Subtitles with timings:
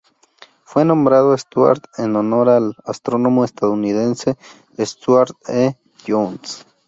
[0.63, 4.35] Fue nombrado Stuart en honor al astrónomo estadounidense
[4.83, 5.75] Stuart E.
[6.07, 6.65] Jones.